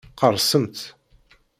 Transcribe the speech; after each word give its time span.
Qerrsemt! 0.19 0.77